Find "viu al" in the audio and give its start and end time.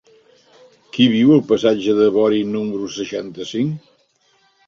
1.15-1.43